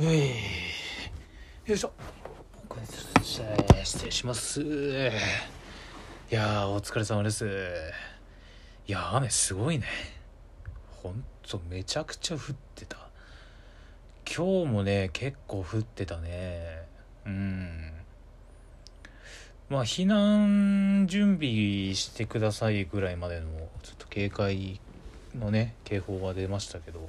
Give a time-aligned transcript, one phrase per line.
[0.00, 0.04] い。
[1.70, 1.92] よいしょ。
[3.84, 4.60] 失礼します。
[4.60, 4.64] い
[6.34, 7.46] やお疲れ様です。
[8.88, 9.86] いや雨すごいね。
[11.02, 12.40] ほんとめちゃくちゃ降っ
[12.74, 12.96] てた。
[14.26, 16.88] 今日もね結構降ってたね。
[17.24, 17.92] うん。
[19.68, 23.46] まあ避難準備してくださいぐらいまでの
[23.84, 24.80] ちょっと警戒
[25.38, 27.08] のね警報が出ましたけど。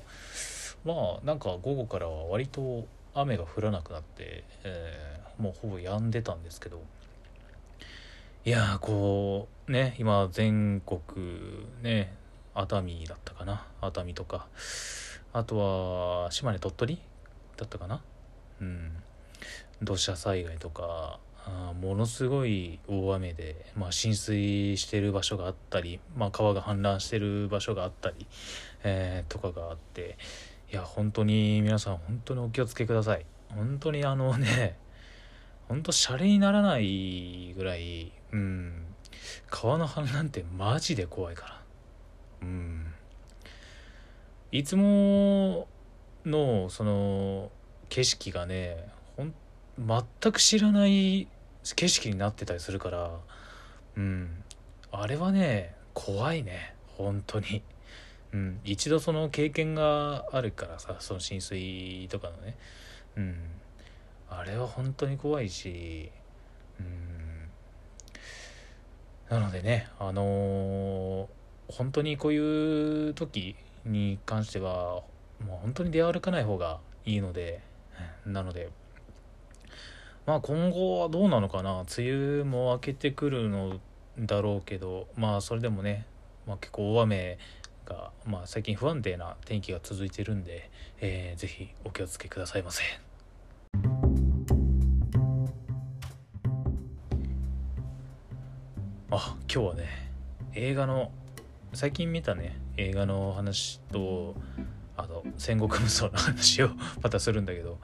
[0.85, 6.81] まあなんか午後からは割と雨が降らなくなって、えーもうほぼ止んでたんですけど。
[8.45, 11.01] いやこうね今全国
[11.81, 12.15] ね
[12.53, 13.65] 熱海だったかな？
[13.81, 14.47] 熱海とか。
[15.33, 16.99] あとは島根鳥取
[17.57, 18.01] だったかな？
[18.61, 18.91] うん。
[19.81, 28.25] 土砂災害とかあものすごい大雨で、まあ、浸水してる場所があったり、まあ、川が氾濫してる場所があったり、
[28.85, 30.17] えーとかがあって。
[30.71, 33.25] いや本当に皆さん本当にお気をつけください。
[33.49, 34.77] 本当にあのね
[35.67, 38.85] 本当シャレにならないぐらいうん
[39.49, 41.61] 川の氾濫ってマジで怖いから。
[42.41, 42.93] うん。
[44.51, 45.67] いつも
[46.25, 47.51] のその
[47.89, 49.33] 景色がねほん
[49.77, 51.27] 全く知らない
[51.75, 53.11] 景色になってたりするから
[53.97, 54.43] うん。
[54.91, 56.75] あれはね怖いね。
[56.97, 57.61] 本当に。
[58.35, 58.59] うん。
[58.65, 62.57] 一度その経験があるからさその浸水とかのね。
[63.15, 63.35] うん。
[64.29, 66.11] あれは本当に怖いし
[66.79, 67.49] うん。
[69.29, 71.27] なのでねあのー
[71.67, 75.01] 本当にこういう時に関しては
[75.43, 77.59] もう本当に出歩かない方がいいので
[78.23, 78.69] なので
[80.27, 81.85] まあ今後はどうなのかな。
[81.97, 83.79] 梅雨も明けてくるの
[84.19, 86.05] だろうけどまあそれでもね、
[86.47, 87.39] まあ、結構大雨
[87.85, 90.69] が、まあ、最近不安定な天気が続いてるんで、
[90.99, 92.83] えーぜひお気をつけくださいませ。
[99.11, 100.11] あ今日はね
[100.53, 101.11] 映画の
[101.73, 104.35] 最近見たね映画の話と
[104.97, 106.69] あと戦国無双の話を
[107.01, 107.79] またするんだけど、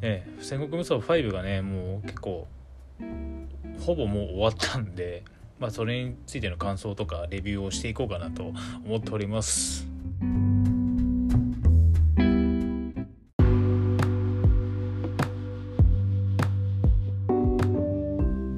[0.00, 2.46] ね、戦国無双5がねもう結構
[3.80, 5.24] ほぼもう終わったんで、
[5.62, 8.52] まあ、それについての感想とかレビューをしていこうかなと
[8.84, 9.86] 思っております。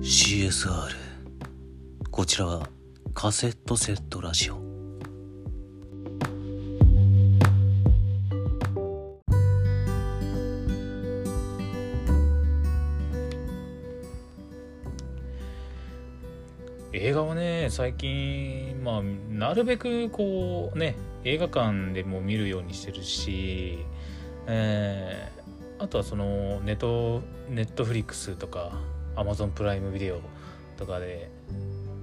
[0.01, 0.95] CSR
[2.11, 2.69] こちらは
[3.13, 4.74] カセットセットラジオ
[16.95, 23.79] 映画はね最近まあなるべくこうね映画館でも見るようにしてるし、
[24.47, 25.45] えー
[25.79, 28.73] あとはそのネットネットフリックスとか
[29.17, 30.21] アマゾンプライムビデオ
[30.77, 31.31] とかで、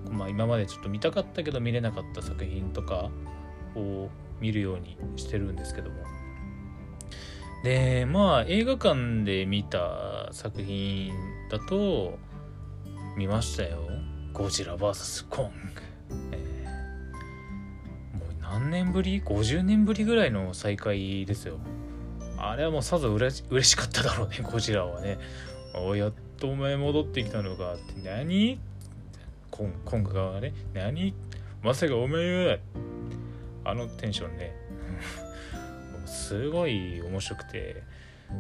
[0.10, 3.10] まあ、今までちょっと見たかったけど見れなかった作品とか
[3.76, 4.10] を
[4.40, 5.96] 見るようにしてるんですけども。
[7.64, 11.12] でまあ映画館で見た作品
[11.50, 12.18] だと
[13.18, 13.80] 見ましたよ。
[14.42, 15.52] ゴジラ VS コング、
[16.32, 21.60] えーもう何年ぶり ?50 年ぶりぐらいの再会ですよ。
[22.40, 25.20] あれはもうさぞうれし嬉しかっただろうねゴジラはね。
[25.76, 28.02] おやっとお前戻ってきたのかって。
[28.04, 28.60] 何？
[29.52, 30.56] コンコング側がね。
[30.74, 31.14] 何？
[31.62, 32.60] まさかお前
[33.64, 34.56] あのテンションね。
[36.08, 37.84] すごい面白くて。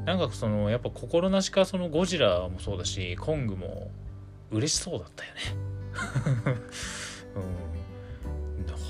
[0.07, 3.91] なんかそのやっぱ心なしかそのゴジラもそうだしコングも
[4.49, 5.70] 嬉しそうだったよね。
[7.35, 7.51] うん。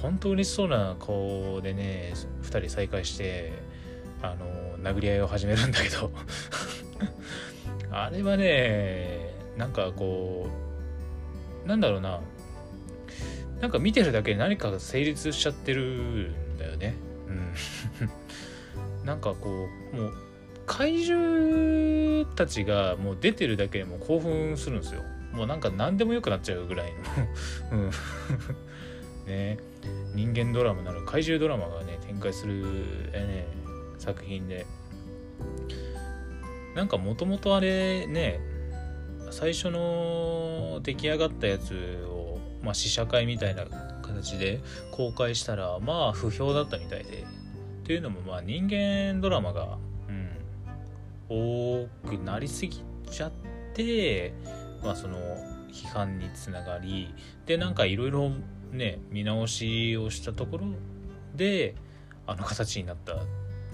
[0.02, 3.54] 本当嬉しそうな顔でね2人再会して
[4.24, 6.12] あの殴り合いを始めるんだけど。
[7.92, 10.48] あれはねなんかこ
[11.66, 12.22] うなんだろうな。
[13.60, 16.96] なんか見てるだけで何かが成立しちゃってるんだよね。
[17.28, 19.06] うん。
[19.06, 20.14] なんかこうもう
[20.66, 25.04] 怪獣たちがもう出てるだけでも興奮するんですよ。
[25.34, 26.94] もうなんか何でもよくなっちゃうぐらい
[27.72, 27.78] の。
[27.78, 27.92] うん。
[29.28, 29.58] ね。
[30.14, 32.64] 人間ドラマなら怪獣ドラマがね展開する、
[33.14, 33.62] えーね
[33.98, 34.66] 作品で。
[36.76, 38.40] なんかもともとあれね
[39.30, 43.66] 最初の出来上がったやつを、まあ、試写会みたいな
[44.02, 44.62] 形で
[44.92, 47.26] 公開したらまあ不評だったみたいで。
[47.82, 49.78] っていうのもまあ人間ドラマが、
[50.08, 50.30] うん、
[51.28, 53.32] 多くなりすぎちゃっ
[53.74, 54.34] て
[54.84, 55.18] まあその
[55.72, 57.14] 批判につながり
[57.46, 58.32] でなんかいろいろ
[58.72, 60.68] ね見直しをしたところ
[61.36, 61.76] で
[62.28, 63.18] あの形になった、う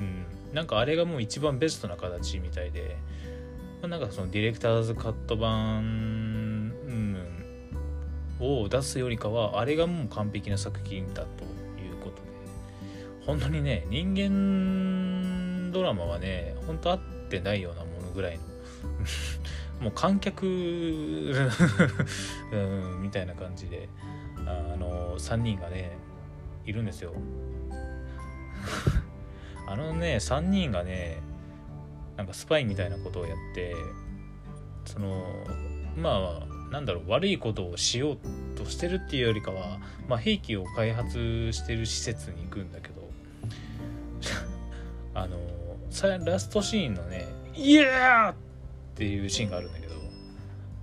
[0.02, 2.98] ん、なんかあれがもう一番ベストな形みたいで、
[3.82, 7.24] まあ、なんかそのディレクターズカット版、うん、
[8.40, 11.44] を出すよりかはあれがもう完璧な作品だと
[11.82, 12.28] いうことで。
[13.26, 17.00] 本当にね人間ドラマはね本当合っ
[17.30, 18.44] てないようなものぐらいの
[19.80, 20.50] もう観客 う
[22.56, 23.90] んみたいな感じで
[24.46, 25.98] あの3人がね
[26.66, 27.14] いるんですよ
[29.68, 31.22] あのね3人がね
[32.16, 33.76] なんかスパイみたいなことをやって
[34.86, 35.26] その
[35.96, 38.18] まあなんだろう悪いことをしよう
[38.56, 39.80] としてるっていうよりかは、
[40.10, 43.08] まあ、兵器を開発してる施設に行くんだけど
[45.14, 45.38] あの
[46.26, 47.26] ラストシーンのね
[47.56, 48.36] 「イエー!」っ
[48.98, 49.94] ていうシーンがあるんだけど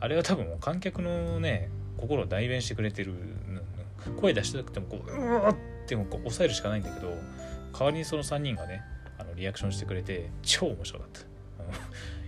[0.01, 3.15] あれは多分観客のね心を代弁してくれてる
[4.21, 5.57] 声出したくてもこううわっ
[5.87, 7.09] てもこう抑えるしかないんだけど
[7.73, 8.83] 代わりにその3人がね
[9.19, 11.21] あのリアクションしてくれて超面白かった。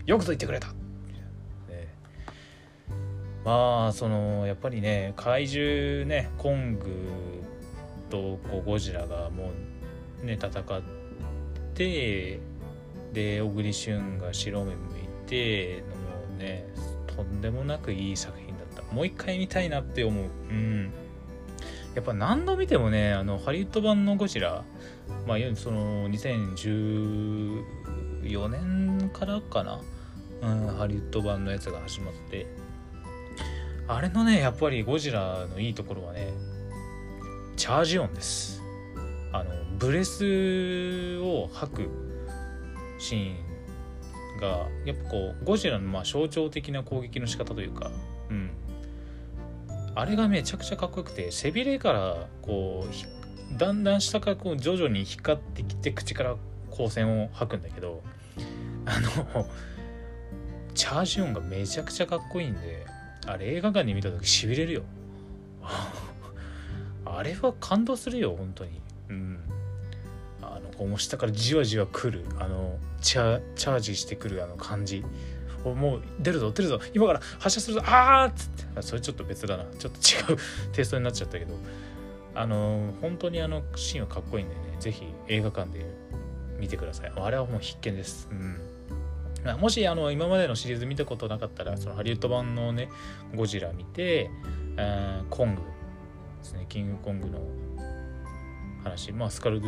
[0.06, 0.74] よくぞ言ってくれた、ね、
[3.44, 6.86] まあそのやっぱりね怪獣ねコング
[8.08, 9.50] とこうゴジラがも
[10.22, 10.82] うね戦っ
[11.74, 12.40] て
[13.12, 14.74] で小栗旬が白目
[15.26, 16.02] てのも
[16.36, 16.68] うね
[17.06, 18.82] とんでもなくいい作品だった。
[18.94, 20.24] もう一回見たいなって思う。
[20.24, 20.92] うん。
[21.94, 24.64] やっぱ何度見てもねあのハリウッド版のゴジラ
[25.26, 27.64] まあその2014
[28.50, 29.80] 年からかな、
[30.42, 32.46] うん、ハリウッド版のやつが始まって。
[33.88, 36.32] あれのねやっぱりゴジラのいいところはね
[37.56, 38.60] チャージ音です。
[39.32, 41.88] あのブレスを吐く
[42.98, 43.45] シーン。
[44.36, 47.90] がやっぱこうゴジラのまあ象徴的な攻撃の仕方というか
[48.30, 48.50] うん。
[49.94, 56.36] あれがめちゃくちゃかっこよくて背びれからこうだんだん下からこう徐々に光ってきて口から
[56.70, 58.02] 光線を吐くんだけど
[58.84, 59.00] あ
[59.34, 59.46] の
[60.74, 62.86] チャージ音がめちゃくちゃかっこいいんで
[63.26, 64.82] あれ映画館で見た時しびれるよ。
[67.06, 68.80] あれは感動するよ本当に。
[69.08, 69.40] うん。
[70.76, 75.04] こうもう下からじわじわ来るあのチャチャージしてくるあの感じ。
[75.64, 76.80] もう出るぞ出るぞ。
[76.94, 77.82] 今から発射するぞ。
[77.84, 78.82] あーっつって。
[78.82, 79.64] それちょっと別だな。
[79.78, 80.38] ちょっと違う。
[80.72, 81.54] テイストになっちゃったけど。
[82.34, 84.60] あの本当にあのシーンはかっこいいんでね。
[84.78, 85.86] 是非映画館で
[86.58, 87.12] 見てください。
[87.14, 88.28] あれはもう必見です。
[88.30, 89.60] うん。
[89.60, 92.88] もしあの今までのシリーズ見たことなかったらそのハリウッド版のね
[93.34, 94.30] ゴジラ見て、
[94.76, 95.66] えー、コングで
[96.42, 96.66] すね。
[96.68, 97.40] キングコングの
[98.82, 99.12] 話。
[99.12, 99.66] まあスカルド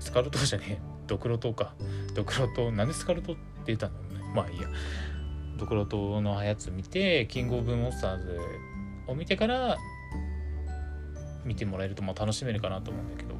[0.00, 0.78] スカルトじゃねえ。
[1.06, 1.74] ドクロ島か。
[2.14, 2.72] ドクロ島。
[2.72, 3.92] なんでスカルトって言ったの
[4.34, 4.68] まあいいや。
[5.56, 8.40] ドクロ島のやつ見てキングオブモンスターズ
[9.06, 9.76] を見てから
[11.44, 13.30] 見てもらえるとまあ楽しめるかなと思うんだけど。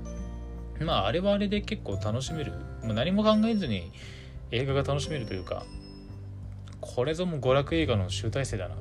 [0.84, 2.52] まああれはあれで結構楽しめる、
[2.82, 3.92] まあ、何も考えずに
[4.50, 5.64] 映画が楽しめるというか
[6.80, 8.76] これぞもう娯楽映画の集大成だな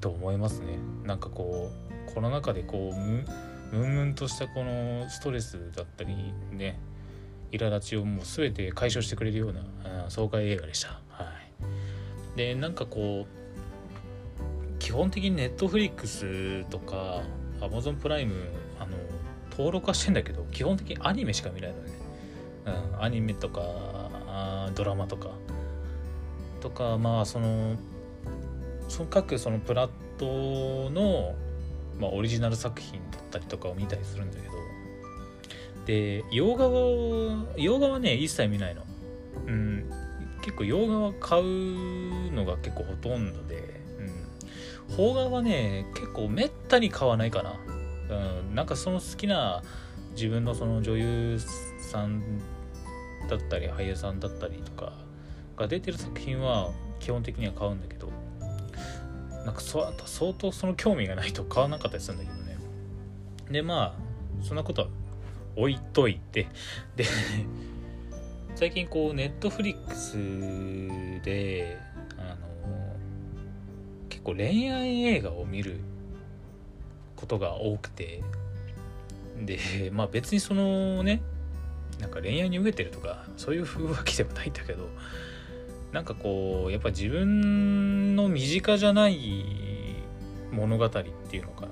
[0.00, 0.78] と思いますね。
[1.04, 1.70] なんかこ
[2.08, 6.78] うコロナ禍でこうムンムンとしたこのストレスだったりね
[7.52, 9.60] 苛立ちをもう全て解消してくれるような、
[10.04, 11.00] うん、爽快映画でした。
[11.08, 11.30] は
[12.34, 17.22] い、でなんかこう基本的にネットフリックスとか
[17.60, 18.34] アマゾンプライム
[18.78, 18.96] あの
[19.50, 21.92] 登録はしてんだけど基本的にアニメしか見ないのね、
[22.94, 23.60] うん、アニメとか
[24.74, 25.30] ドラマとか。
[26.60, 27.76] とかまあその
[28.88, 31.34] その各そのプラットの、
[32.00, 34.54] まあ、オリジナル作品だったりとかを見たりするんだけど。
[35.86, 38.82] で洋画は洋画はね一切見ないの。
[39.46, 39.90] うん。
[40.42, 43.80] 結構洋画は買うのが結構ほとんどで、
[44.88, 47.60] うん、邦画はね結構めったに買わないかな、
[48.08, 49.62] うん、なんかその好きな
[50.12, 51.38] 自分のその女優
[51.80, 52.22] さん
[53.28, 54.92] だったり俳優さんだったりとか
[55.56, 57.99] が出てる作品は基本的には買うんだけど。
[59.44, 62.58] なんかそ相当その興味がないと買わなかったりするんだけどね。
[63.50, 64.88] でまあそんなことは
[65.56, 66.48] 置いといて。
[66.96, 67.04] で
[68.54, 70.16] 最近こうネットフリックス
[71.24, 71.78] で
[72.18, 72.36] あの
[74.10, 75.80] 結構恋愛映画を見る
[77.16, 78.22] ことが多くて。
[79.40, 81.22] でまあ別にそのね
[81.98, 84.88] なんか恋愛に飢えてるとかそういうわけではないんだけど。
[85.92, 89.44] なんかこうやっぱ自分の身近じゃない
[90.52, 91.68] 物語っていうのかな。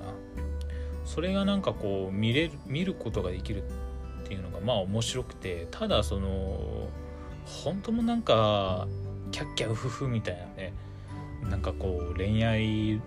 [1.05, 6.87] それがなんかこう見れる見ることができるっていうのがまあ面白くてただその
[7.63, 8.87] 本当もなんか
[9.31, 10.73] キャッキャウフフみたいなね
[11.49, 13.01] なんかこう恋愛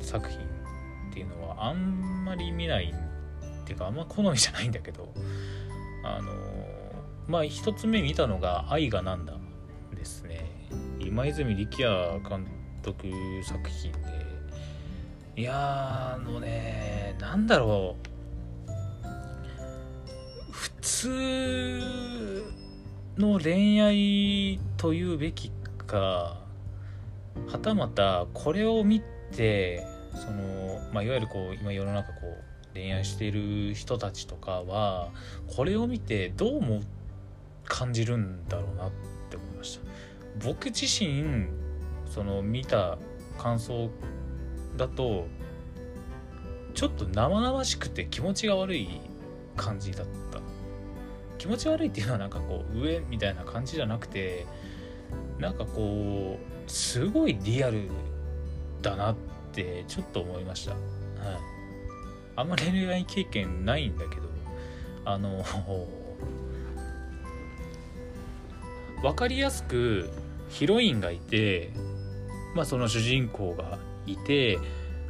[0.00, 0.42] 作品っ
[1.12, 5.12] ていうのはあんまり見ないっていうかあんま好みじゃないんだけど
[6.02, 6.32] あの
[7.26, 9.34] まあ一つ目見たのが「愛がなんだ」
[9.96, 10.50] ですね。
[11.00, 12.46] 今泉力也監
[12.82, 13.06] 督
[13.44, 13.98] 作品で。
[15.36, 18.08] いやあのねなんだろう。
[20.50, 22.42] 普通
[23.16, 25.50] の恋愛というべき
[25.88, 26.36] か
[27.46, 29.02] はたまたこれを見
[29.34, 35.08] てその、まあ、いわゆるこう今世の中こう恋愛している人たちとかは
[35.56, 36.82] これを見てどうも
[37.64, 39.17] 感じるんだろうなって
[39.58, 39.84] ました。
[40.44, 41.48] 僕自身
[42.06, 42.98] その見た
[43.38, 43.90] 感想
[44.76, 45.26] だと
[46.74, 49.00] ちょっと生々しくて気持ちが悪い
[49.56, 50.40] 感じだった。
[51.38, 54.46] 気持ち悪いっていうのはなんかこう上みたいな感じじゃなくて
[55.38, 57.88] なんかこうすごいリアル
[58.82, 59.16] だなっ
[59.52, 60.72] てちょっと思いました。
[60.72, 60.80] はい。
[62.36, 64.28] あんまり恋愛経験ないんだけど
[65.04, 65.44] あの
[69.02, 70.10] 分かりやすく
[70.48, 71.70] ヒロインがいて
[72.54, 74.56] まあその主人公がいて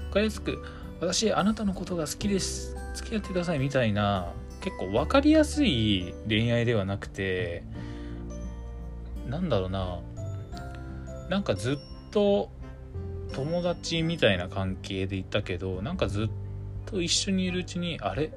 [0.06, 0.62] 分かりやすく
[1.00, 7.62] 「私あなたのことが好きです付き合ってください」みたいな結構分かりやすい恋愛ではなくて
[9.28, 10.00] なんだろうな
[11.28, 11.76] なんかずっ
[12.10, 12.50] と
[13.32, 16.30] 友達みたいな関係でいたけどなんかずっ
[16.86, 18.32] と一緒にいるうちにあれ？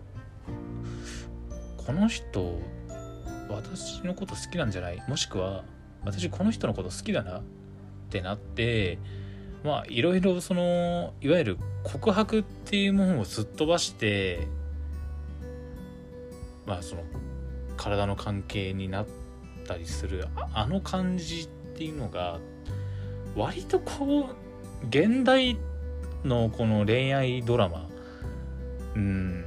[1.77, 2.59] この人
[3.51, 5.03] 私のこと好きなんじゃない？
[5.07, 5.63] もしくは
[6.03, 7.43] 私この人のこと好きだなっ
[8.09, 8.97] てなって
[9.63, 14.47] まあいろいろそのいわゆる告白っていうものをすっ飛ばして
[16.65, 17.03] まあその
[17.77, 19.07] 体の関係になっ
[19.67, 22.39] たりするあの感じっていうのが
[23.35, 24.29] 割とこ
[24.83, 25.57] う現代
[26.23, 27.87] のこの恋愛ドラマ
[28.95, 29.45] うん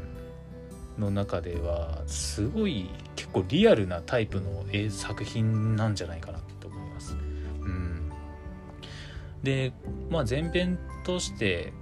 [0.98, 2.88] の中ではすごい
[3.34, 7.16] 構リアルなタイプの作品なんじゃないかなと思います。
[7.60, 8.10] うん、
[9.42, 9.72] で
[10.10, 11.72] まあ前編として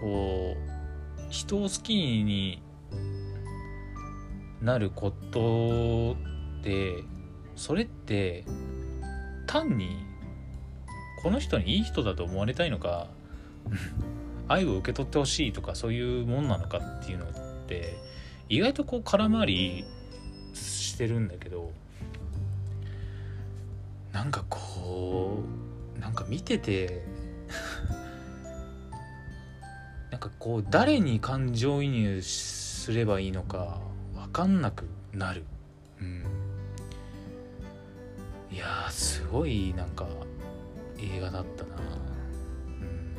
[0.00, 2.62] こう人を好きに
[4.62, 6.16] なること
[6.62, 7.02] で
[7.56, 8.44] それって
[9.46, 10.04] 単に
[11.22, 13.08] この人にいい人だと思われたいのか
[14.48, 17.28] 愛を受け取ってほしいとかそういうもんなのかっていうのっ
[17.66, 17.96] て
[18.48, 19.84] 意外とこう空回り
[20.96, 21.70] してるんだけど
[24.14, 25.42] なんかこ
[25.94, 27.02] うなんか見てて
[30.10, 33.78] なんかこう誰に感情移入すればいいのか
[34.14, 35.44] 分かんなくなる、
[36.00, 36.24] うん、
[38.50, 40.08] いやすごいなんか
[40.98, 41.80] 映画だったな、う
[42.84, 43.14] ん、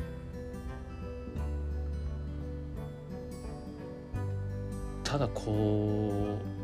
[5.04, 6.57] ただこう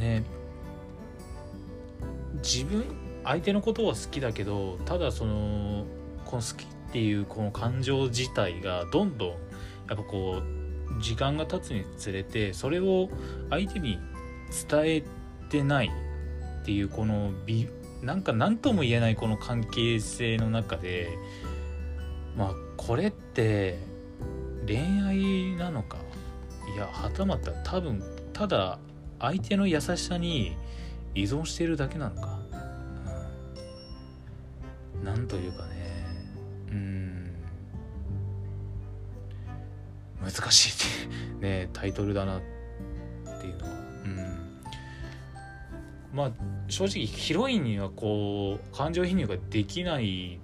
[0.00, 0.24] ね
[2.42, 2.84] 自分
[3.22, 5.84] 相手のことは好きだけどただその
[6.24, 9.36] この好きっていうこの感情自体がどんどんやっ
[9.88, 10.42] ぱこ
[10.98, 13.08] う時間が経つにつれてそれを
[13.50, 13.98] 相手に
[14.68, 15.04] 伝え
[15.50, 15.90] てない
[16.62, 17.68] っていうこの美
[18.02, 21.10] なんか何とも言えないこの関係性の中で
[22.36, 23.78] まあこれって
[24.66, 25.98] 恋愛なのか？
[26.74, 28.02] いやはたまた多分
[28.32, 28.78] ただ
[29.20, 30.56] 相手の優しさに
[31.14, 32.38] 依存しているだけなのか、
[34.94, 35.70] うん、なんというかね。
[36.70, 37.32] うん。
[40.22, 40.74] 難し
[41.38, 42.40] いねタイトルだなっ
[43.40, 43.72] ていうのは。
[44.04, 44.60] うん。
[46.14, 46.30] まあ
[46.68, 50.40] 正直ヒロインにはこう感情移入ができない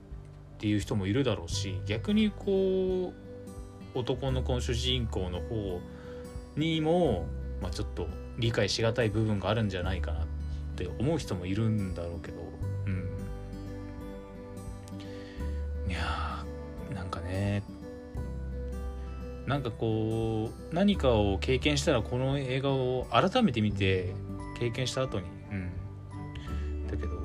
[0.57, 3.13] っていう人もいるだろうし逆にこ
[3.95, 5.81] う男の子の主人公の方
[6.57, 7.27] にも、
[7.63, 10.27] まあ、ちょっと理解しがたい部分があるんじゃないかなっ
[10.77, 12.39] て思う人もいるんだろうけど。
[12.87, 13.11] うん。
[15.91, 17.63] いやーなんかね
[19.47, 24.13] なんかこう何かを経験したらこの映画を改めて見て
[24.59, 25.27] 経験した後に。
[25.53, 26.87] うん。
[26.89, 27.21] だけど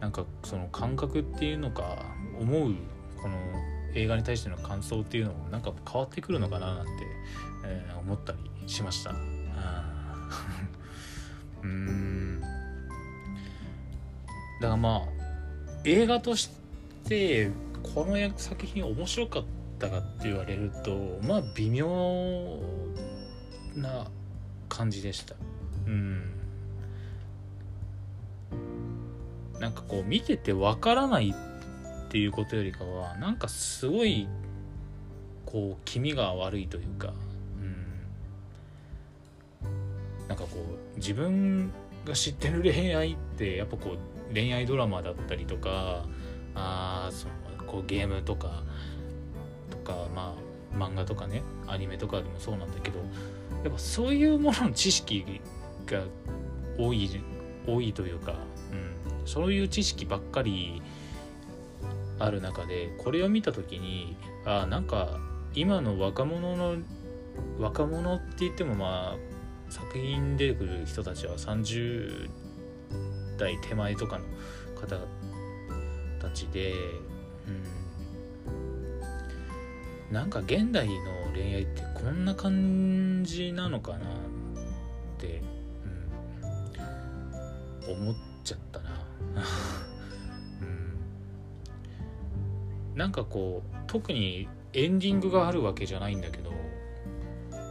[0.00, 2.04] なんかその感覚っていうのか
[2.38, 2.74] 思う
[3.20, 3.36] この
[3.94, 6.92] 映画に対しての感想っていうのもなんか変わってくるのかななんて、
[7.64, 9.37] えー思ったりしました。
[11.68, 12.40] うん
[14.60, 15.02] だからまあ
[15.84, 16.50] 映画とし
[17.04, 17.50] て
[17.94, 19.44] この作品面白かっ
[19.78, 22.58] たかって言われるとまあ微妙
[23.76, 24.06] な
[24.68, 25.34] 感じでした。
[25.86, 26.34] うん
[29.60, 34.28] なんかこう見ててわからないっていうことよりかはなんかすごい
[35.46, 37.12] こう気味が悪いというか、
[40.28, 40.48] なんかこ
[40.94, 41.72] う自分
[42.04, 43.96] が知ってる恋愛ってやっぱこ
[44.30, 46.04] う恋愛ドラマだったりとか
[46.54, 47.32] あその
[47.66, 48.62] こうゲームとか
[49.70, 50.34] とかま
[50.74, 52.98] あ漫画とかねアニメとかでもそうなんだけど
[53.64, 55.40] やっぱそういうものの知識
[55.86, 56.02] が
[56.78, 57.10] 多い
[57.66, 58.34] 多いというか、
[58.72, 60.82] うん、そういう知識ばっかり
[62.18, 65.18] ある中でこれを見た時にあなんか
[65.54, 66.76] 今の若者の
[67.58, 69.27] 若者って言ってもまあ
[69.70, 72.28] 作品出てくる人たちは30
[73.38, 74.24] 代手前とかの
[74.74, 74.96] 方
[76.20, 76.74] たちで、
[80.08, 80.94] うん、なんか現代の
[81.34, 84.00] 恋愛ってこんな感じなのかなっ
[85.18, 85.42] て、
[87.86, 88.90] うん、思っちゃったな。
[90.62, 90.64] う
[92.94, 96.57] ん、なんかこう特にエンディングがあるわけじゃないんだけど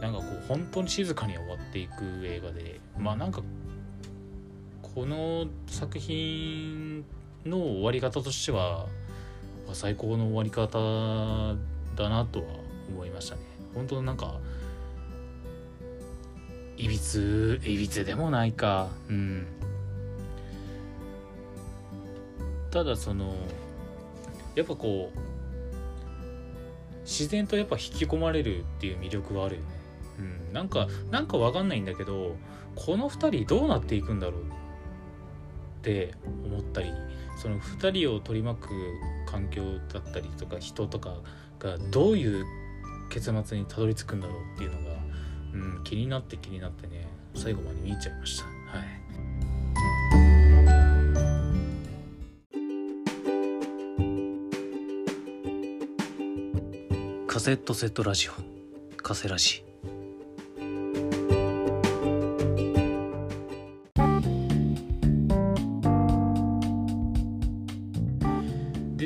[0.00, 3.42] なんかこう本当に静かに終わっていく映画でまあなんか
[4.94, 7.04] この作品
[7.44, 8.86] の終わり方としては
[9.66, 10.78] まあ最高の終わり方
[11.96, 12.46] だなとは
[12.88, 13.42] 思いましたね。
[13.74, 14.38] 本当なんか
[16.76, 18.88] いびついびつでもないか。
[19.08, 19.46] うん。
[22.70, 23.34] ただその
[24.54, 25.18] やっぱこう
[27.02, 29.77] 自然とやっぱ引き込まれるっていう魅力はあるよね
[30.18, 32.36] うん、なんかなんかわかんないんだけど
[32.74, 34.44] この2人どうなっていくんだろうっ
[35.82, 36.90] て思ったり
[37.36, 38.68] その2人を取り巻く
[39.26, 41.18] 環境だったりとか人とか
[41.58, 42.44] がどういう
[43.10, 44.96] 結末にたどり着くんだろうっていうのが、
[45.54, 48.44] うん、気になって気になってね最後まで見ちゃいました。
[48.44, 48.50] は
[48.84, 48.98] い。
[57.26, 58.32] カセットセットラジオ
[58.96, 59.67] カセラジ。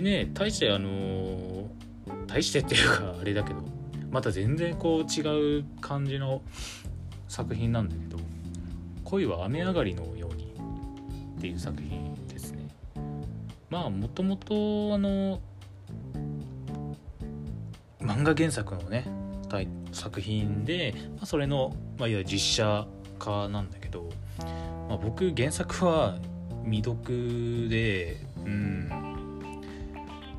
[0.03, 1.69] ね大してあの
[2.27, 3.61] 大してっていうか あれだけど
[4.11, 6.43] また全然こう違う感じの
[7.29, 8.19] 作品なんだけど
[9.05, 10.53] 「恋は雨上がりのように」
[11.39, 12.69] っていう作品ですね。
[13.71, 15.41] まあもともとあの
[18.01, 19.07] 漫画原作のね
[19.93, 22.87] 作品で、まあ、それの、まあ、いわゆる実写
[23.19, 24.09] 化なんだけど、
[24.89, 26.19] まあ、僕原作は
[26.65, 29.12] 未読でうん。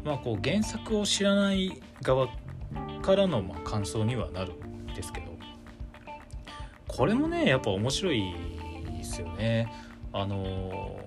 [0.04, 2.28] まあこう原作を知らない側
[3.02, 5.34] からのま感想にはなるんですけど
[6.88, 8.34] これもねやっぱ面白い
[8.98, 9.72] ですよね。
[10.12, 11.00] あの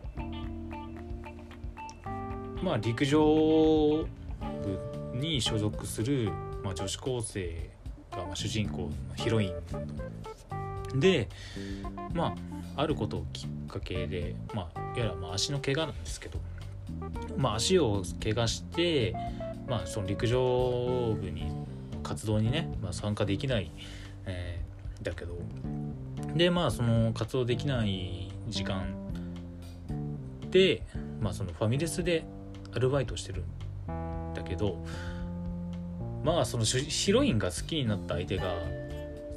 [2.62, 4.06] まあ陸上部
[5.14, 6.30] に所属する、
[6.64, 7.70] まあ、女子高生
[8.10, 9.52] がま主人公のヒロイ
[10.94, 11.28] ンで
[12.14, 12.34] ま
[12.74, 16.40] ああることをきっかけでまあいわゆるまあ足の怪我なんですけど
[17.36, 19.14] まあ、足を怪我して、
[19.68, 21.50] まあ、その陸上部に
[22.02, 23.70] 活動にね、まあ、参加できない、
[24.26, 24.66] えー
[25.02, 25.38] だけど
[26.34, 28.94] でまあその活動できない時間
[30.50, 30.82] で、
[31.20, 32.24] まあ、そのファミレスで
[32.74, 33.44] アルバイトしてる
[33.92, 34.84] んだけど
[36.22, 38.54] まあそのヒロインが好きになった相手が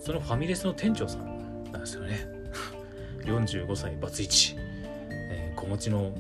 [0.02, 2.26] そのファミレスの店長さんなんですよね。
[3.26, 6.14] 45歳バツイチ、えー子持ちの、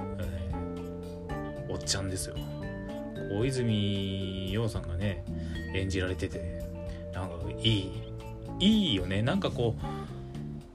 [1.69, 2.36] おっちゃんですよ。
[3.32, 5.23] 大泉洋さんがね
[5.75, 6.63] 演じられてて
[7.13, 7.91] なんかいい
[8.60, 9.21] いいよね。
[9.21, 9.86] なんかこう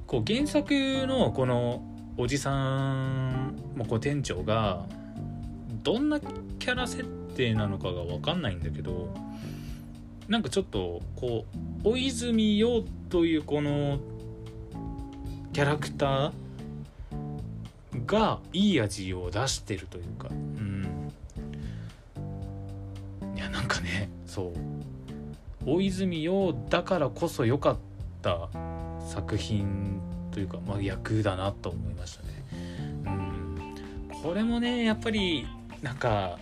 [0.07, 0.73] こう原作
[1.07, 1.83] のこの
[2.17, 4.87] おじさんもこう店長が
[5.83, 7.05] どんなキャラ設
[7.37, 9.13] 定なのかが分かんないんだけど
[10.29, 11.45] なんかちょっとこ
[11.85, 13.99] う大泉洋というこの
[15.53, 20.35] キャラクターがいい味を出してるというかう
[24.35, 24.53] そう。
[25.65, 27.79] 大泉洋だからこそ良かっ
[28.21, 28.49] た
[29.07, 30.01] 作品
[30.33, 32.29] というか、まあ、役だなと思いましたね。
[33.07, 34.13] うん。
[34.23, 35.47] これもねやっぱり
[35.83, 36.39] なんか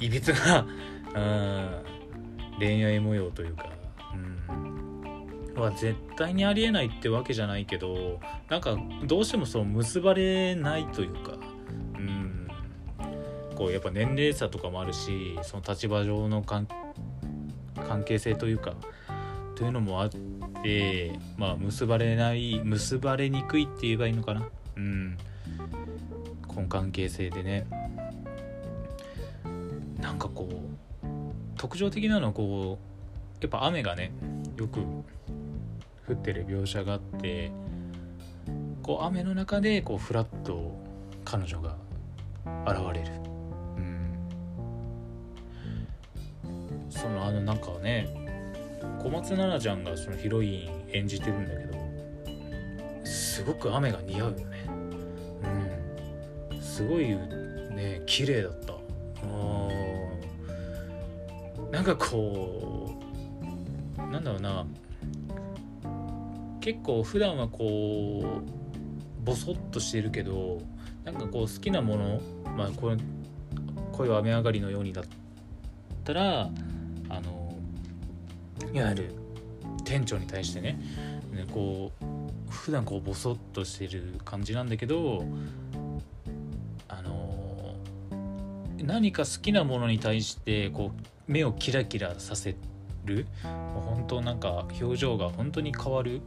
[0.00, 0.66] いびつな、
[1.14, 3.70] うん、恋愛模様というか、
[4.14, 11.34] うん、は絶対にありえないってわけじゃないけどなんかどうしてもそう結ばれないというか、
[11.94, 12.48] うん、
[13.54, 16.66] こうやっぱ年齢差とかもあるしその立場上の関
[17.90, 18.74] 関係性というか
[19.56, 20.10] というのもあっ
[20.62, 24.48] てまあ結ばれない結ばれにくいって言えばいいのかな。
[24.76, 25.18] うん。
[26.46, 27.66] この関係性でね。
[30.00, 31.06] なんかこう
[31.56, 34.12] 特徴的なのはこうやっぱ雨がね
[34.56, 37.50] よく降ってる描写があって
[38.84, 40.78] こう雨の中でこうフラッと
[41.24, 41.76] 彼女が
[42.64, 43.29] 現れる。
[46.90, 48.08] そのあのなんかね
[49.02, 51.80] 小松菜奈ちゃんがそのヒロイン演じてるんだけど
[53.04, 54.68] すごく雨が似合うよね。
[56.50, 56.60] うん。
[56.60, 58.74] すごいね綺麗だった。
[59.24, 59.26] う
[61.66, 61.70] ん。
[61.70, 62.94] なんかこ
[63.98, 64.66] うなんだろうな。
[66.60, 70.60] 結構普段はこうボソッとしてるけど
[71.04, 72.20] なんかこう好きなもの
[72.56, 72.96] まあこれ
[73.92, 75.04] 恋は雨上がりのようにだっ
[76.04, 76.50] たら
[78.72, 79.14] いわゆる
[79.84, 80.78] 店長に対してね
[81.32, 82.04] ねこう
[82.50, 85.24] 普段こうボソッとしてる感じなんだけど
[86.88, 87.74] あの
[88.82, 92.56] 何か好きなものに対してこう目をキラキラさせ
[93.04, 93.26] る。
[93.42, 96.20] 本当なんか表情が本当に変わる。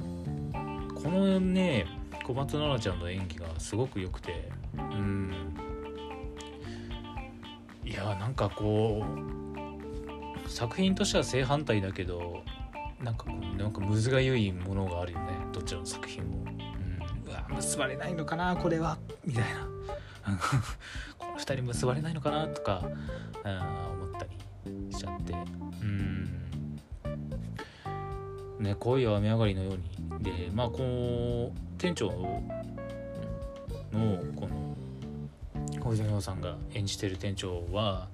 [0.00, 1.86] このね
[2.24, 4.50] 小松菜奈ちゃんの演技がすごく良くて。
[4.76, 5.32] うん。
[7.84, 9.37] いやなんかこう
[10.48, 12.42] 作品としては正反対だけど
[13.02, 15.38] なんかこうなんかむずがゆいものがあるよね。
[15.52, 18.98] どっちの作品も、うん、うわ結ばれないのかなこれは。
[19.24, 19.68] みたいな。
[21.18, 22.82] この2人結ばれないのかなとか
[23.44, 25.32] あ思ったりしちゃって。
[25.82, 26.48] うん。
[28.58, 30.22] ね恋は雨上がりのように。
[30.22, 32.42] でまあこの店長の
[34.34, 34.76] この
[35.80, 38.08] 小泉洋さんが演じてる店長は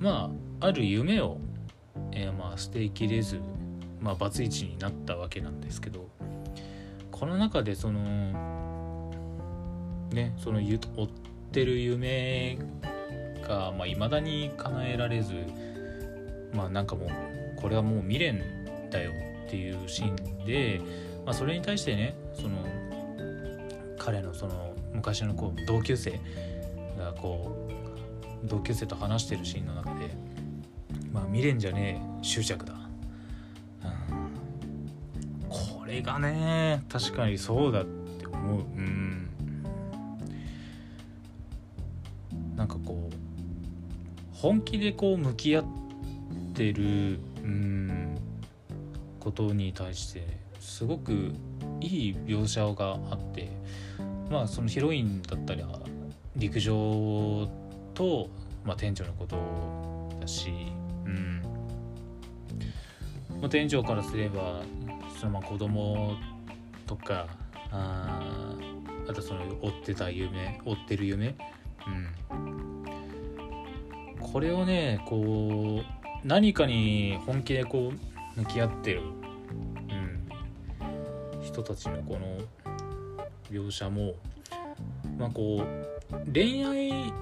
[0.00, 1.38] まあある夢を、
[2.12, 3.40] えー、まあ捨てきれず、
[4.00, 6.08] まあ、バツイチになったわけなんですけど
[7.10, 8.00] この中でその
[10.12, 11.08] ねその追っ
[11.52, 12.58] てる夢
[13.42, 15.34] がいまあ、未だに叶えられず
[16.54, 17.10] まあなんかもう
[17.60, 18.42] これはもう未練
[18.90, 19.12] だよ
[19.46, 20.80] っていうシーンで
[21.24, 22.58] まあ、それに対してねその
[23.98, 26.20] 彼のその昔のこう同級生
[26.98, 30.10] がこう同級生と話してるシーンの中で
[31.14, 32.74] 「まあ未練じゃねえ執着だ」
[33.82, 38.60] うん、これがね確かにそうだって思う。
[38.60, 39.28] うん。
[42.56, 43.14] なんかこう
[44.32, 45.64] 本気でこう向き合っ
[46.54, 48.16] てるうん
[49.18, 51.32] ことに対してすごく
[51.80, 53.50] いい描写があって
[54.30, 55.80] まあそのヒロインだったりは
[56.36, 57.48] 陸上
[57.94, 58.28] と、
[58.64, 59.36] まあ、店長のこと
[60.20, 60.50] だし、
[61.04, 61.42] うん。
[63.40, 64.62] まあ、店長からすれば
[65.20, 66.16] そのまあ子供
[66.86, 67.26] とか
[67.70, 68.54] あ
[69.08, 71.34] あとその追ってた夢追ってる夢、
[71.86, 72.08] うん、
[74.18, 75.84] これをねこう
[76.26, 77.92] 何かに本気でこ
[78.36, 79.14] う向き合ってるうん。
[81.42, 82.38] 人たちのこの
[83.50, 84.14] 描写も
[85.18, 85.66] まあこう
[86.32, 87.12] 恋愛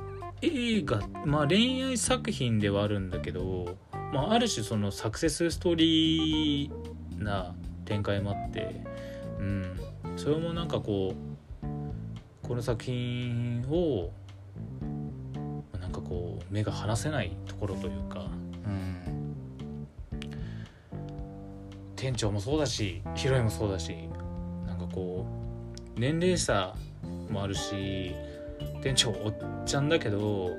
[0.42, 3.76] 映画まあ恋愛作品ではあるんだけど、
[4.12, 8.84] まあ、ある種そのサクセスストーリーな展開もあって
[9.38, 9.82] うん。
[10.16, 11.14] それもなんかこ
[11.62, 14.10] うこの作品を
[15.80, 18.26] なんかこう目が離せないところというか、
[18.66, 19.86] うん、
[21.96, 23.94] 店長もそうだしヒロインもそうだし
[24.66, 25.26] なんかこ
[25.96, 26.74] う年齢差
[27.30, 28.14] もあるし
[28.82, 30.50] 店長おっちゃんだけど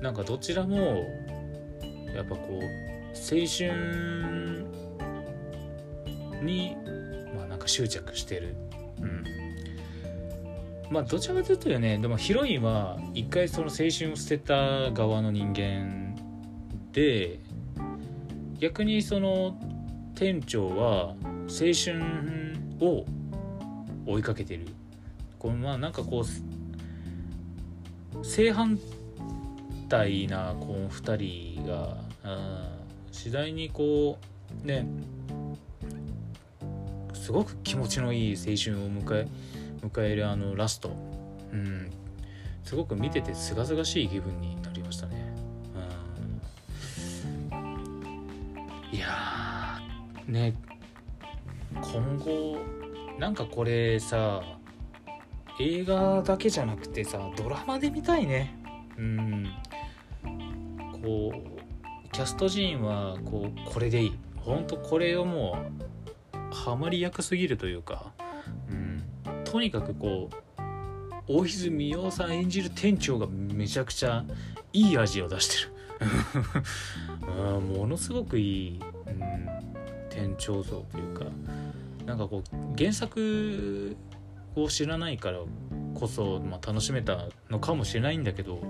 [0.00, 1.06] なんかどちらも
[2.14, 2.62] やっぱこう
[3.14, 4.66] 青春
[6.42, 6.76] に
[7.34, 8.54] まあなんか執着してる。
[9.00, 9.24] うん。
[10.90, 16.16] まあどちらかというとねでもヒロインは一回その青春を捨てた側の人間
[16.92, 17.38] で
[18.58, 19.56] 逆にその
[20.14, 21.14] 店長は
[21.46, 22.02] 青春
[22.80, 23.04] を
[24.06, 24.66] 追いかけてる。
[25.38, 26.24] このまあなんかこう
[28.22, 28.78] 正反
[29.88, 31.96] 対なこの2人が
[33.10, 34.18] 次第にこ
[34.62, 34.86] うね
[37.14, 39.28] すごく気持ちのいい青春を迎え
[39.82, 40.90] 迎えるあのラスト、
[41.52, 41.90] うん、
[42.64, 45.34] すごく見ててすがすがしい気分になりましたね。
[47.52, 49.80] うん、いや
[50.26, 50.54] ね
[51.74, 52.58] 今後
[53.18, 54.42] なんかこれさ
[55.60, 58.54] 映画だけじゃなくてさドラマで見たいね。
[58.96, 59.46] うん。
[61.02, 64.18] こうキャスト陣はこうこれでいい。
[64.36, 65.58] ほんとこれをも
[66.32, 68.12] うハマり役すぎるというか、
[68.70, 69.04] うん、
[69.44, 70.62] とにかくこう
[71.26, 74.24] 大泉洋さん演じる店長がめちゃくちゃ
[74.72, 75.72] いい味を出してる。
[77.22, 79.48] あものすごくいい、うん、
[80.08, 81.24] 店長像というか
[82.06, 83.96] なんかこう原作
[84.58, 85.38] 作を知らないから
[85.94, 88.60] こそ、まあ、楽しめたのかもしれないんだけど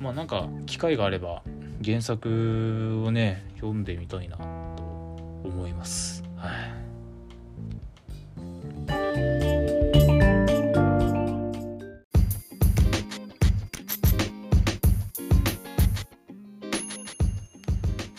[0.00, 1.42] まあなんか機会があれば
[1.84, 4.44] 原作をね読んでみたいなと
[5.44, 6.22] 思います。
[6.36, 6.82] はい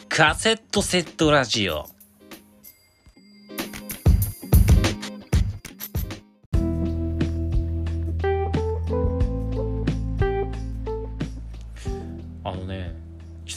[0.09, 1.92] カセットセットラジオ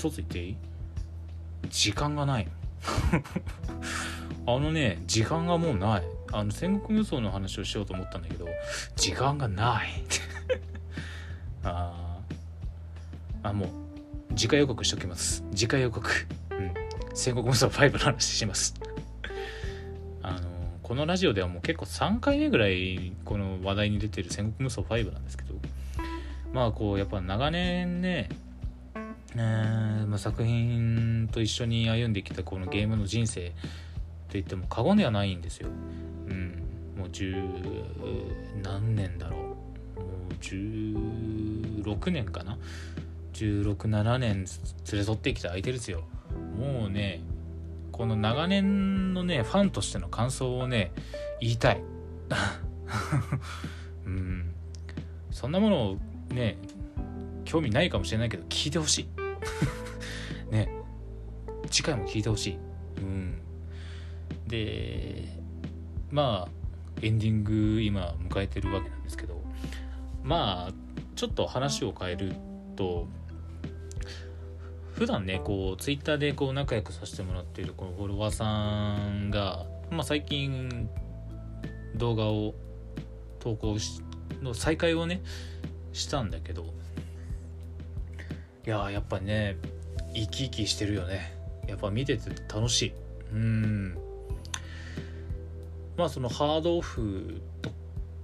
[0.09, 0.57] 一つ言っていい？
[1.69, 2.49] 時間がない。
[4.49, 6.03] あのね時間がもうない。
[6.33, 8.47] あの戦国無双の話をしようと思ったんだけど
[8.97, 9.89] 時間がない。
[11.65, 12.19] あ
[13.43, 13.69] あもう
[14.37, 15.43] 次回予告しときます。
[15.55, 16.09] 次回予告。
[16.51, 16.73] うん。
[17.15, 18.75] 戦国無双5の話します。
[20.23, 20.41] あの
[20.83, 25.55] このラジオではもう結構3回目ぐらいこの話題に出てる戦国無双5なんですけど。
[26.53, 28.29] まあこうやっぱ長年ね
[29.39, 33.55] えーま、作品と一緒に歩んできたこのゲームの人生と
[34.33, 35.69] 言っても過言ではないんですよ。
[36.29, 36.63] うん、
[36.97, 37.35] もう十
[38.63, 39.41] 何年だろう。
[39.41, 39.55] も
[40.31, 42.59] う16年かな。
[43.35, 44.47] 167年連
[44.93, 46.05] れ添ってきた相手ですよ。
[46.59, 47.21] もうね
[47.93, 50.93] この長年のねファンとしての感想をね
[51.41, 51.83] 言いたい。
[54.07, 54.55] うん、
[55.31, 55.99] そんなものを
[56.31, 56.57] ね
[57.45, 59.26] 興味ないかもしれないけど聞いてほしい。
[60.51, 60.69] ね
[61.71, 62.59] 次回も聞いてほしい。
[62.99, 63.39] うん。
[64.47, 65.25] で
[66.11, 66.51] まあ
[67.03, 69.43] エンディング今迎えてるわけなんですけど
[70.23, 70.73] まあ
[71.15, 72.33] ちょっと話を変える
[72.77, 73.07] と
[74.95, 80.89] 普段ねこうツイッターでこう仲良くさせてもらっているこのフォロワーさんが、まあ、最近
[81.97, 82.55] 動画を
[83.41, 84.03] 投稿し
[84.43, 85.23] の再開をね
[85.93, 86.73] したんだけど
[88.67, 89.57] いややっぱね
[90.13, 91.33] 生き生きしてるよね。
[91.69, 92.93] やっぱ見てて楽しい。
[93.33, 93.99] うん。
[95.97, 97.71] まあそのハードオフと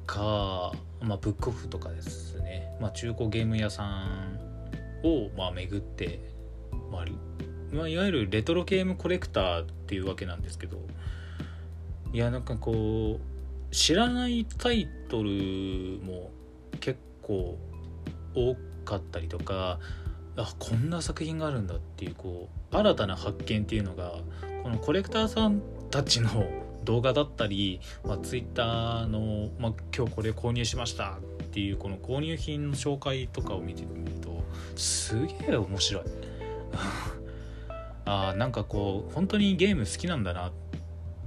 [0.06, 4.38] か、まあ、ブックオフとかですね、まあ、中古ゲーム屋さん
[5.04, 6.20] をまあ巡って、
[6.90, 7.04] まあ
[7.74, 10.78] まあ、いわゆるレトロゲームコレクターっていうわけなんですけど
[12.12, 15.30] いやなんかこう知らないタイトル
[16.02, 16.30] も
[16.80, 17.58] 結構
[18.34, 19.78] 多かったりとか
[20.36, 24.14] あこんな作品があるんだっていうこう新たな発見っていうのが
[24.62, 26.46] このコレクターさんたちの
[26.84, 34.42] 動画だったり、まあ、ツイッターの、まあ、今日これ購入しましたっていうこの購入品の紹介とかを見てみると
[34.76, 36.02] すげえ面白い。
[38.04, 40.52] あなんかこう本当にゲーム好きなんだなっ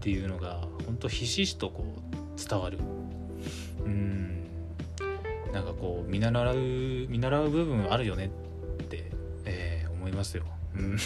[0.02, 2.80] ていうのが本当ひしひしとこう伝わる。
[3.86, 4.46] うん。
[5.54, 6.56] なんかこう見習う
[7.08, 8.30] 見習う部分あるよねっ、
[10.06, 10.44] 思いますよ、
[10.76, 10.98] うん、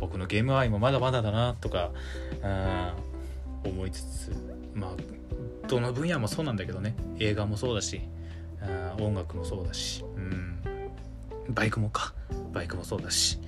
[0.00, 1.90] 僕のゲーム愛もまだまだだなとか
[2.42, 4.32] あー思いつつ
[4.74, 6.94] まあどの分野もそうなんだけどね。
[7.18, 8.00] 映画もそうだし
[8.60, 10.58] あー音楽もそうだし、うん、
[11.50, 12.14] バイクもか。
[12.52, 13.38] バイクもそうだし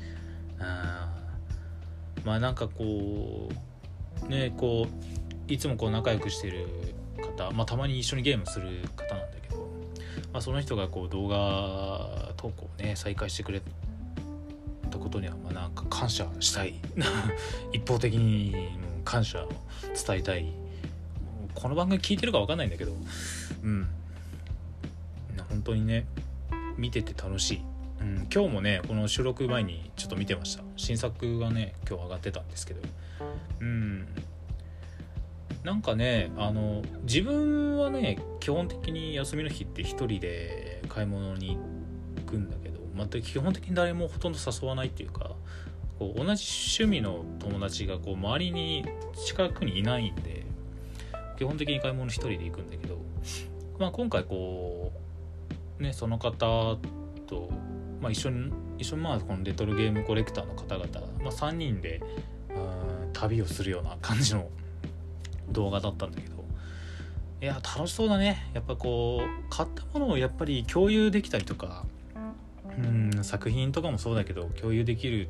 [0.58, 3.48] あーまあなんかこ
[4.24, 4.86] うねこ
[5.48, 6.66] ういつもこう仲良くしてる
[7.36, 9.56] 方、まあ、たまに一緒にゲームする方なんだけど、
[10.32, 13.70] まあ、その人がこう動画投稿をね再開してくれた
[15.16, 16.74] ことにはまあなんか感謝したい。
[17.72, 18.54] 一方的に
[19.04, 19.48] 感謝を
[20.06, 20.52] 伝えたい。
[21.54, 22.92] この番組聞いてるか分かんないんだけど。
[23.62, 23.88] うん。
[25.48, 26.06] 本当にね
[26.76, 27.62] 見てて楽しい、
[28.00, 30.62] うん、今日もねこの収録前にちょっと見てました。
[30.76, 32.82] 新作がね今日上がってたんですけど。
[33.60, 34.06] うん。
[35.64, 41.56] なんかねあの自分はね基本的に休みの日って一人で買い物に
[42.16, 42.65] 行くんだけど、
[42.96, 45.36] まあ、基本的に誰もほとんど誘わないっていうか
[45.98, 46.46] こう同じ
[46.80, 48.84] 趣味の友達がこう周りに
[49.26, 50.44] 近くにいないんで
[51.38, 52.98] 基本的に買い物一人で行くんだけど、
[53.78, 54.92] まあ、今回こ
[55.78, 56.76] うねその方
[57.26, 57.50] と、
[58.00, 60.88] まあ、一緒に一緒にまあこのレトロゲームコレクターの方々、
[61.22, 62.02] まあ、3人で
[63.12, 64.48] 旅をするような感じの
[65.50, 66.36] 動画だったんだけど
[67.40, 68.50] いや楽しそうだね。
[68.54, 71.84] やっぱこう買ったものをやっぱり共有できたりとか
[72.78, 75.28] うん作品とかもそうだけど共有できる、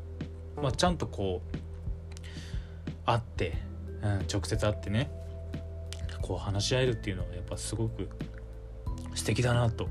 [0.56, 1.56] まあ、ちゃんとこう
[3.06, 3.54] 会って、
[4.02, 5.11] うん、直接会ってね
[6.22, 8.09] こう話し合えるっていうのはやっぱすごく
[9.14, 9.88] 素敵だなと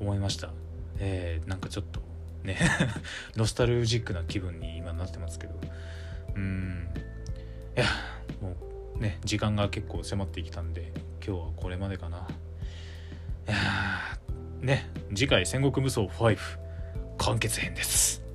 [0.00, 0.50] 思いました。
[0.98, 2.00] えー、なんかちょっと
[2.42, 2.58] ね
[3.36, 5.54] ノスタルジックな気分に今なってますけど。
[6.34, 6.88] うん。
[7.76, 7.86] いや
[8.40, 8.56] も
[8.96, 10.92] うね時間が結構迫ってきたんで
[11.24, 12.26] 今日はこれまでかな。
[13.46, 13.56] いや
[14.60, 16.38] ね次回戦国無双5
[17.18, 18.27] 完結編です。